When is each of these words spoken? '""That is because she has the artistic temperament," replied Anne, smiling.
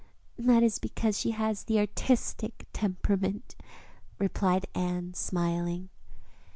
'""That 0.49 0.63
is 0.63 0.79
because 0.79 1.15
she 1.19 1.29
has 1.29 1.65
the 1.65 1.77
artistic 1.77 2.65
temperament," 2.73 3.55
replied 4.17 4.65
Anne, 4.73 5.13
smiling. 5.13 5.89